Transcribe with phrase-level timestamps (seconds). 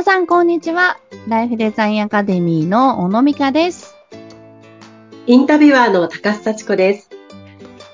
[0.00, 0.98] 皆さん、こんにちは。
[1.28, 3.94] ライフデザインアカデミーの小野美香です。
[5.26, 7.10] インタビュアーの高須幸子です。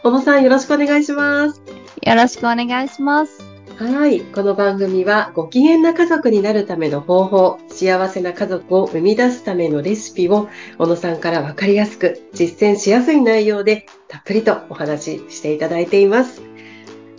[0.04, 1.60] 小野さんよろしくお願いします。
[2.02, 3.42] よろしくお願いします。
[3.76, 4.20] はい。
[4.20, 16.40] この番組はご機嫌な家族になるための方法、幸せな家族を生み出すためのレシピを小野さんからわかりやすく実践しやすい内容でたっぷりとお話ししていただいています。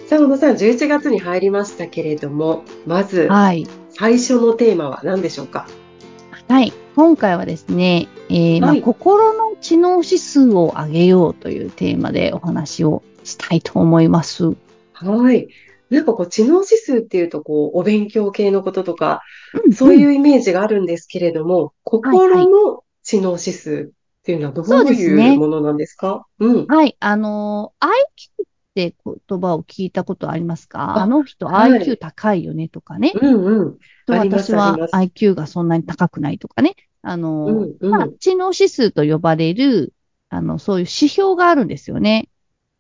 [0.08, 3.68] さあ、小野さん、11月に入りましたけれども、まずはい。
[3.98, 5.68] 最初のテーマは何でしょうか？
[6.48, 6.72] はい。
[6.96, 14.54] 今回はですね、えーまあはい心の知能指数を上げようというテーマでお話をしたいと思います。
[14.94, 15.48] はい。
[15.90, 19.22] なんかこう、知能指数っていうと、こう、お勉強系のこととか、
[19.66, 26.26] うんそういうイメージがあるんですけれども、はい心の知能指数っていうのはどそういうものなんですか？
[26.40, 26.66] うん。
[26.68, 26.96] はい。
[27.00, 28.46] あのー、IQ
[28.86, 30.98] って言葉を聞いたことありますか？
[30.98, 32.68] ああの人はい IQ 高いよね？
[32.70, 33.14] とかね。
[33.20, 33.78] うんうん。
[34.06, 36.76] と私は IQ がそんなに高くないとかね。
[37.02, 39.94] あのー、うんうんまあ、知能指数と呼ばれる、
[40.30, 42.28] あの、そういう指標があるんですよね。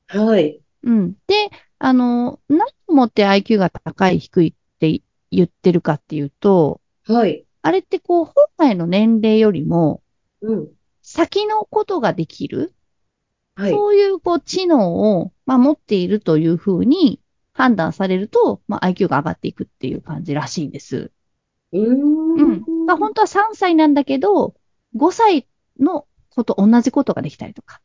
[0.07, 0.59] はい。
[0.83, 1.13] うん。
[1.27, 5.01] で、あの、何をもって IQ が高い、低いって
[5.31, 7.45] 言ってるかっていうと、はい。
[7.61, 10.01] あれってこう、本来の年齢よりも、
[10.41, 10.67] うん。
[11.01, 12.73] 先のことができる、
[13.57, 13.71] はい。
[13.71, 17.19] そういうこう、知能を、まあ、持っているというふうに
[17.53, 21.11] 判断されると、まあ、IQ が上がっていくっていう感じらしいんです。
[21.71, 22.51] うーうん。
[22.51, 22.85] ん。
[22.85, 24.53] まあ、本当は3歳なんだけど、
[24.95, 25.47] 5歳
[25.79, 27.81] のこと、同じことができたりとか。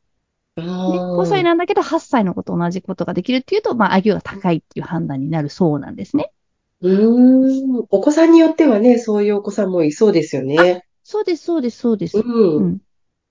[0.56, 6.30] あね、ー5歳なんだけど8歳のこと同じことができるっていうと、まあ IQ が高いっていう判断になるそうなんですね。
[6.82, 7.86] うーん。
[7.88, 10.84] お子さんによってはね、そういうお子さんもいそうですよね。
[11.04, 12.18] そうです、そうです、そうです。
[12.18, 12.22] う。
[12.22, 12.80] うんん。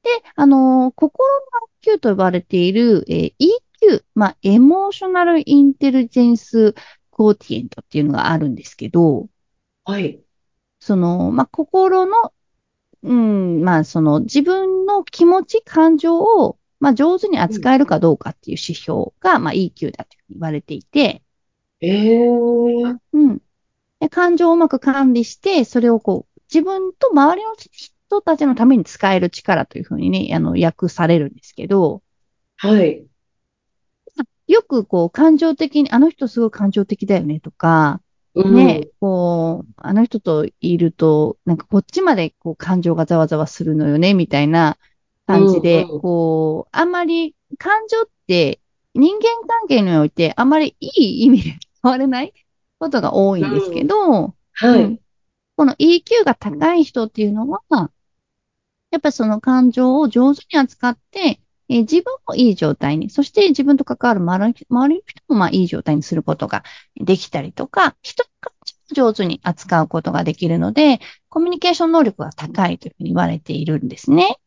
[0.03, 6.75] で、あのー心の IQ と呼ばれている、えー EQ、まあ、エモーショナルインテリジェンス
[7.09, 9.27] コーティエントっていうのがあるんですけど、
[9.85, 10.23] はい。
[10.79, 12.33] その、まあ、心の、
[13.03, 21.23] うん、まあ、その自分の気持ち、感情を、まあ、上手に扱えるかどうかっていう指標が、まあ、EQ だと言われていて、
[21.81, 22.99] えー。
[23.13, 23.41] うん。
[23.99, 32.01] で感情をうまく管理して、それをこう、自分と周りの人たちのために使える力というふうにね、あの、訳されるんですけど、
[32.57, 33.05] はい。
[34.47, 38.01] よくこう、感情的に、あの人すごい感情的だよねとか、
[38.33, 38.55] うん。
[38.55, 44.77] ね、こう、あの人といると、なんかこっちまでこう、感情がざわざわするのよね、みたいな
[45.27, 48.59] 感じで、うんうんこう、あんまり感情って
[48.93, 52.33] 人間関係においてあんまりいい意味で使われない
[52.79, 54.99] ことが多いんですけど、はいうん。
[55.55, 57.91] この EQ が高い人っていうのは、
[58.91, 66.63] やっぱりその感情を上手に扱って、えー自分もいい状態に、そして自分と関わる周り周りの人もまあいい状態にすることが
[66.97, 68.53] できたりとか、人の感
[68.93, 74.37] 情を上手に扱うことができるので、コミュニケーション能力が高いというふうに言われているんですね。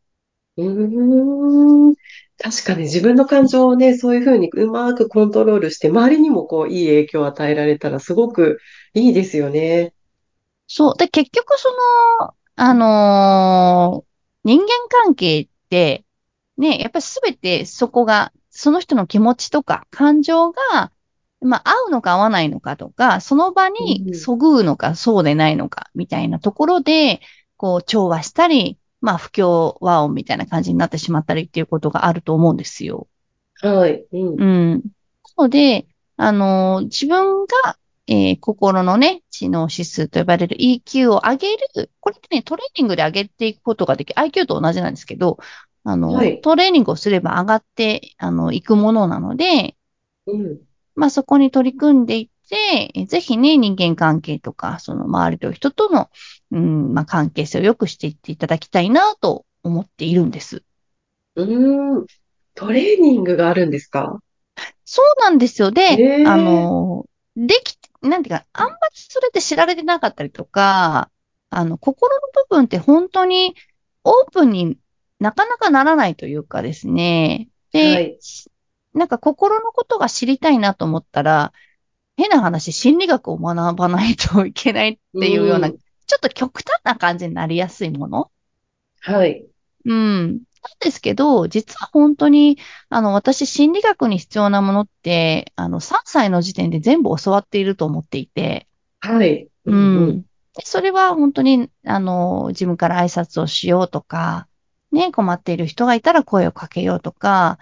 [0.56, 1.94] うーん。
[2.38, 8.58] 確かに自分の感情をね、そういうふうにうまくコントロールして、周りにもこう、いい影響を与えられたらすごく
[8.94, 9.94] いいですよね。
[10.66, 10.96] そう。
[10.96, 11.68] で、結局そ
[12.20, 14.13] の、あのー
[14.44, 16.04] 人間関係って、
[16.56, 20.92] ね、やっぱりすべてそこが、その人の気持ちとか感情が、
[21.40, 27.20] まあ、合うのか合わないのかとか、その場にうんそぐうのかそうでないのか、みたいなところで、
[27.56, 33.08] こう、調和したり、まあ、不協和音みたいな感じになってしまったりっていうことがあると思うんですよ。
[33.60, 34.06] はい。
[34.12, 34.36] うん。
[34.36, 34.82] うん。
[35.36, 41.90] なので、あのー自分が、えー心のね、知能指数と呼ばれる EQ を上げる。
[42.00, 44.20] これってね、トレーニングで上げていくことができる。
[44.20, 45.38] IQ と同じなんですけど、
[45.84, 49.76] あの、はいトレーニングをすれば上がって、あの、いくものなので、
[50.26, 50.60] うん。
[50.94, 56.10] まあそこに取り組んでいって、えぜひね、人間関係とか、その周りの人との、
[56.50, 60.62] うん、まあ関係性を良くしていっていただきたいなと思っているんです。
[61.36, 62.06] うーん。
[62.54, 64.20] トレーニングがあるんですか？
[64.84, 65.70] そうなんですよ。
[65.72, 67.06] で、あの、
[67.36, 67.73] でき、
[68.08, 71.10] なんていうか、あんまりそれって知られてなかったりとか、
[71.50, 73.54] あの、心の部分って本当に
[74.04, 74.78] オープンに
[75.18, 77.48] なかなかならないというかですね。
[77.72, 78.18] で、はい
[78.94, 81.52] なんか心のことが知りたいなと思ったら、
[82.16, 88.30] 変な話、心理学を学ばないといけないっていうような、んちょっと極端な感じになりやすいもの
[89.00, 89.46] はい。
[89.84, 90.42] うん。
[90.64, 92.58] なんですけど、実は本当に、
[92.88, 98.68] あの、私、心理学に必要なものって、あの、3歳の時点で全部教わっていると思っていて、
[99.00, 99.48] はい。
[99.66, 100.26] ううんん。
[100.54, 104.48] でそれは本当に、あの、自分から挨拶をしようとか、
[104.92, 107.58] ね、困っている人がいたら声をかけようとか、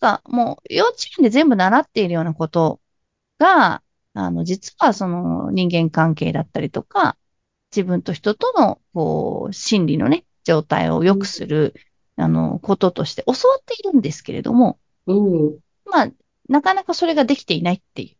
[0.00, 2.80] がもう幼稚園で全部習っているようなこと
[3.38, 3.82] が、
[4.14, 7.16] あの、実はその人間関係だったりとか、
[7.74, 11.74] 自分と人との、こう、心理のね、状態を良くする、
[12.16, 15.58] あの、こととして教わっているんですけれども、うん。
[15.84, 16.10] まあ、
[16.48, 18.16] なかなかそれができていないってい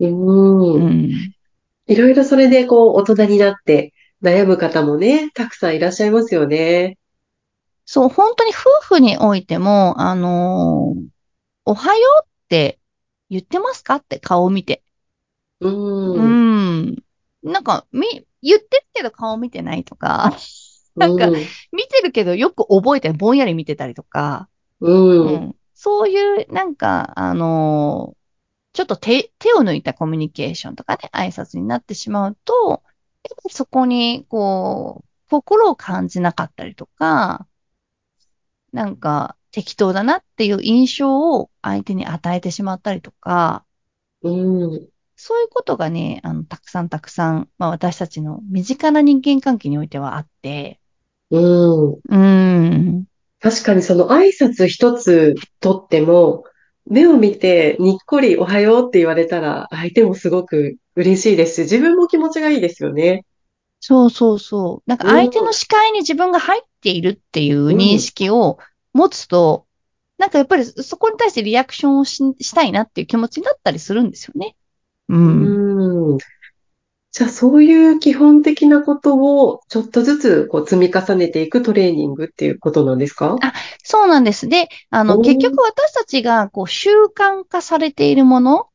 [0.00, 0.06] う。
[0.06, 0.74] うん。
[0.74, 1.32] うん。
[1.86, 3.92] いろいろそれでこう大人になって
[4.22, 6.98] 悩む方もね、たくさんいらっしゃいますよね。
[7.84, 11.06] そう、本当に夫婦においても、あのー
[11.68, 12.78] おはようって
[13.28, 14.84] 言ってますかって顔を見て。
[15.60, 15.68] う。
[15.68, 16.96] うんん。
[17.42, 20.32] なんか、み、言ってるけど顔見てないとか、
[20.96, 21.56] なんかうん。
[21.72, 24.48] 見てるけどよく覚えてぼんやり見てたりとか、
[24.80, 24.90] う。
[24.90, 25.56] うんん。
[25.74, 28.16] そういう、なんか、あのー
[28.74, 32.82] ちょっと手、手を抜いたコミュニケーションとかね、挨拶になってしまうと、
[33.24, 37.48] やっぱりそこに、こう、心を感じなかったりとか、
[38.72, 43.64] なんか、適当だなっていう印象を相手に与えてしまったりとか、
[44.22, 44.30] う
[44.78, 44.90] ん。
[45.16, 50.80] そういうことがね、あの、たくさんたくさん、まあ私たちの身近な人間関係においてはあって、
[51.30, 51.92] うん。
[51.92, 52.68] うー
[53.00, 53.04] ん、
[53.40, 56.44] 確かにその挨拶一つとっても、
[56.88, 63.24] 目を見てにっこりおはようって言われたら相手もすごく嬉しいですし、自分も気持ちがいいですよね。
[63.80, 64.90] そうそうそう。
[64.90, 68.58] なんか相手の視界に自分が入っているっていう認識を
[68.92, 69.66] 持つと、
[70.18, 74.56] なんかやっぱりそこに対してリアクションをししたいなっていう気持ちになったりするんですよね。
[75.08, 76.12] うん。
[76.12, 76.18] うん。
[77.16, 83.38] じゃあそういう基本的なことをちょっとずつこう積み重ねていくトレーニングっていうことなんですか？
[83.40, 84.48] あそうなんです。
[84.48, 88.66] で、あの、結局私たちがこう習慣化されているもの、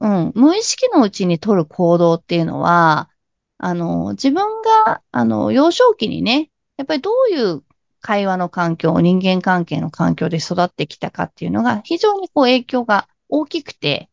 [0.00, 3.10] うん、無意識のうちに取る行動っていうのは、
[3.58, 4.46] あの、自分
[4.86, 6.48] が、あの、幼少期にね、
[6.78, 7.62] やっぱりどういう
[8.00, 14.08] 会話の環境、人間関係の環境で育ってきたかっていうのが非常にこう影響が大きくて、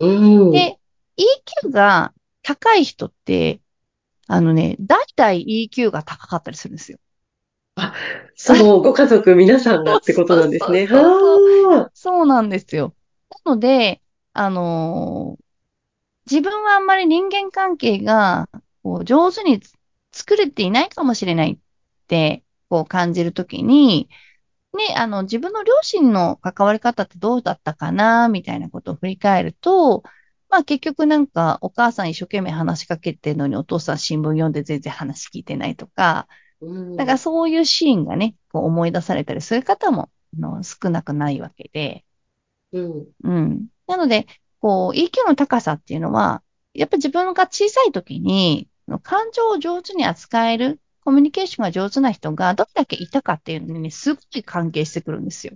[0.00, 0.50] うん。
[0.50, 0.78] で、
[1.64, 2.12] EQ が
[2.42, 3.60] 高い人って、
[4.26, 6.98] あのね、大体 EQ が高かったりするんですよ。
[8.34, 10.86] そのご家族皆さんがってことなんですね。
[11.94, 12.94] そうなんですよ。
[13.44, 14.02] なので、
[14.32, 15.42] あのー
[16.30, 18.48] 自分はあんまり人間関係が
[18.82, 19.72] こう上手につ
[20.12, 21.58] 作れていないかもしれないっ
[22.06, 24.08] てこう感じるときに、
[24.76, 30.02] ね、あの、自分の両親の関わり方ってどうだったかな、みたいなことを振り返ると、
[30.52, 36.28] まあ結局なんかお母さん一生懸命話しかけてるのにお父さん新聞読んで全然話聞いてないとか、
[36.60, 42.04] うんなんかそういうシーンがね、こう思い出されたりする方もあの少なくないわけで、
[42.72, 43.06] うん。
[43.24, 43.66] うん。
[43.86, 44.26] なので、
[44.60, 46.42] こう、EQ の高さっていうのは、
[46.74, 48.68] やっぱり自分が小さい時に、
[49.02, 55.54] 感情を上手に扱える、コミュニケーションが上手な人がどれだけいたかっていうのにね、すごい関係してくるんですよ。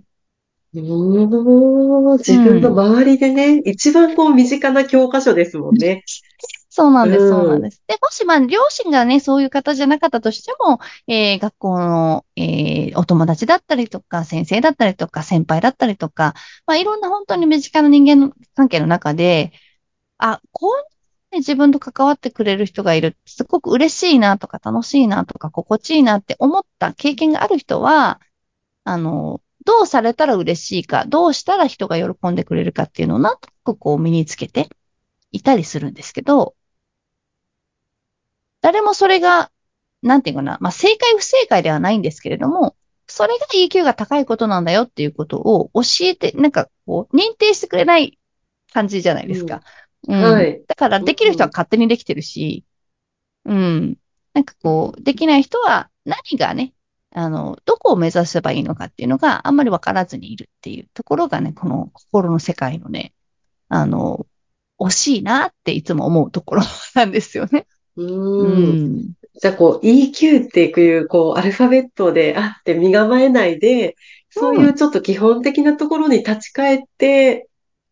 [2.27, 6.03] 自分の周りでね、一番こう身近な教科書ですもんね。
[6.69, 7.81] そうなんです、うんそうなんです。
[7.87, 16.33] で、もし、まあ、両親がね、そういう方じゃなかったとしても、えー学校の、えーお友達だったりとか、先生だったりとか、先輩だったりとか、
[16.67, 19.53] まあ、いろんな本当に身近な人間関係の中で、
[20.17, 20.83] あ、こんな
[21.33, 23.17] に自分と関わってくれる人がいる。
[23.25, 28.21] すごく嬉しいなとか、楽しいなとか、心地いいなって思った経験がある人は、
[28.83, 34.69] あの、どうされたら嬉しいか、どうしたら人が喜んでくれるかっていうのをなんとなくこう身につけて
[35.33, 36.55] いたりするんですけど、
[38.61, 39.51] 誰もそれが、
[40.01, 48.17] なんていうかな、まあ正解不正解ではないんですけれども、それが EQ が高いことなんだよっていうことを教えて、なんかこう、認定してくれない
[48.71, 49.63] 感じじゃないですか。
[50.07, 52.63] うんはいだからできる人は勝手にできてるし、
[53.43, 53.97] うん。
[54.33, 56.73] なんかこう、できない人は何がね、
[57.11, 63.13] あの、どこを目指せばいいのかっていうのがあんまりわからずにいるっていうところがね、この心の世界のね、
[63.69, 64.25] あの、
[64.79, 66.63] 惜しいなっていつも思うところ
[66.95, 67.65] なんですよね。
[67.95, 68.03] う。
[68.03, 69.13] うんん。
[69.39, 73.95] じゃあこう EQ っていうこうアルファベットであって身構えないで、
[74.29, 77.47] そういうちょっと基本的なところに立ち返って、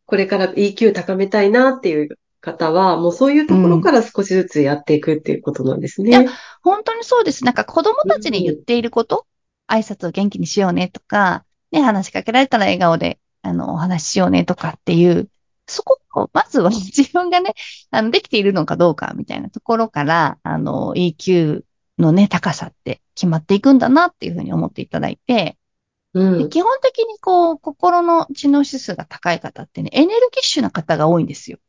[0.05, 6.09] これから EQ 高めたいなっていう方は、もうそういうところから少しずつやっていくっていうことなんですね。
[6.09, 6.23] いや
[6.61, 7.43] 本当にそうです。
[7.43, 9.25] なんか子供たちに言っていること、
[9.67, 15.29] 挨拶を元気にしようねとか、ね、話しかけられたら笑顔で、あの、お話ししようねとかっていう、
[15.67, 17.53] そこを、まずは自分がね、
[17.91, 21.63] あの、できているのかどうかみたいなところから、あの、EQ
[21.97, 25.57] のね、高さって決まっていくんだなっていうふうに思っていただいて、
[26.13, 26.37] うん。
[26.43, 31.59] で基本的にこう、心の知能指数が高い方ってね、エネルギッシュな方が多いんですよ。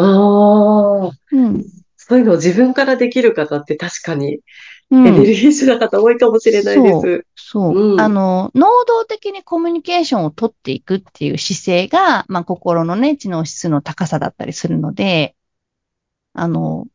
[0.00, 1.64] ああ、うん。
[1.96, 4.40] そういうのを自分からできる方って確かに
[4.90, 5.06] うん。
[5.06, 7.26] エネルギッシュな方多いかもしれないです。
[7.36, 7.78] そう。
[7.78, 15.36] うんあの、能動的にコミュニケーションを取っていくっていう姿勢が、まあ、心のね、知能指数の高さだったりするので、
[16.32, 16.86] あの、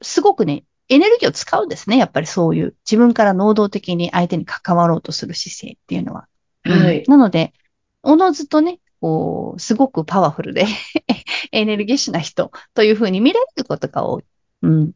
[0.00, 1.98] すごくね、エネルギーを使うんですね。
[1.98, 6.28] やっぱりそういう自分から能動的に相手に関わろうとする姿勢っていうのは。
[6.62, 7.04] はい。
[7.08, 7.52] なので、
[8.02, 10.66] おのずとね、こう、すごくパワフルで
[11.52, 14.24] エネルギッシュな人というふうに見られることが多い。
[14.62, 14.92] うん。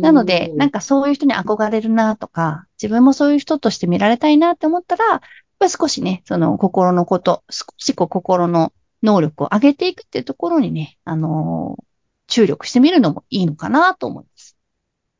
[0.00, 5.20] なので、なんか、かそういう人に憧れるなとか、自分もそういう人として見られたいなって思ったら、やっ
[5.58, 11.84] ぱり少しね、その心のこと、少しこう心の能力を上げていくっていうところにね、あのー
[12.32, 14.56] 注力してみるのもいいのかなと思います。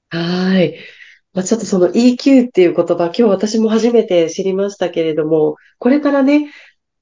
[0.08, 0.76] はい。
[1.34, 6.50] まあ、ちょっとその EQ っていう言葉、今日私も初めて知りましたけれども、これからね、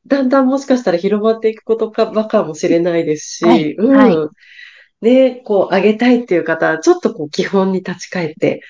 [0.07, 3.97] だんだんもしかしたら広まっていくことか、ばかもしれないですし、はいうん。
[3.97, 4.29] はい
[5.01, 8.61] ね、こう、上げたいっていう方、ちょっとこう、基本に立ち返って、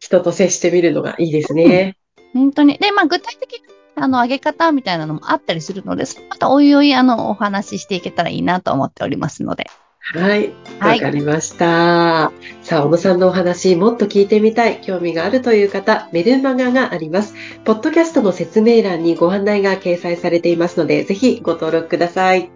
[0.00, 1.96] 人と接してみるのがいいですね。
[2.32, 2.78] 本当に。
[2.78, 3.62] で、まあ具体的
[3.94, 9.70] な、あの、上げ方みたいなのもあったりするので、またおいおい、あの、お話ししていけたらいいなと思っておりますので。
[10.02, 10.48] はい。
[10.80, 12.32] わはいかりました。
[12.62, 17.34] さあ、小野さんのお話、もっと聞いてみたい、興味があるという方、メルマガがあります。
[17.64, 22.50] ポッドキャストの説明欄にご案内が掲載されていますので、ぜひご登録ください。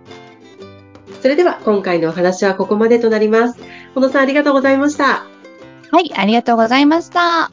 [1.23, 3.61] それでは、今回のお話はここまでとなります。
[3.95, 5.25] 小野さん、ありがとうございました。
[5.93, 7.51] はい、ありがとうございました。